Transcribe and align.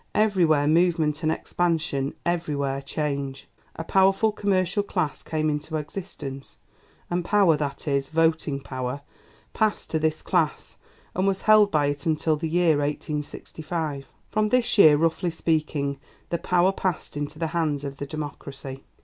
Everywhere 0.15 0.65
movement 0.65 1.21
and 1.21 1.31
expansion; 1.31 2.15
everywhere 2.25 2.81
change. 2.81 3.47
A 3.75 3.83
powerful 3.83 4.31
commercial 4.31 4.81
class 4.81 5.21
came 5.21 5.47
into 5.47 5.75
existence, 5.77 6.57
and 7.11 7.23
power 7.23 7.55
that 7.55 7.87
is, 7.87 8.09
voting 8.09 8.61
power 8.61 9.01
passed 9.53 9.91
to 9.91 9.99
this 9.99 10.23
class 10.23 10.77
and 11.13 11.27
was 11.27 11.41
held 11.43 11.69
by 11.69 11.85
it 11.85 12.07
until 12.07 12.35
the 12.35 12.49
year 12.49 12.77
1865. 12.79 14.07
From 14.31 14.47
this 14.47 14.75
year, 14.79 14.97
roughly 14.97 15.29
speaking, 15.29 15.99
the 16.29 16.39
power 16.39 16.71
passed 16.71 17.15
into 17.15 17.37
the 17.37 17.47
hands 17.53 17.83
of 17.83 17.97
the 17.97 18.07
democracy. 18.07 18.83